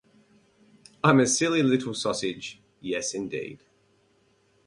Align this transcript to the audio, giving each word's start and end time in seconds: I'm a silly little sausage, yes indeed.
I'm 1.03 1.19
a 1.19 1.27
silly 1.27 1.61
little 1.61 1.93
sausage, 1.93 2.59
yes 2.79 3.13
indeed. 3.13 3.59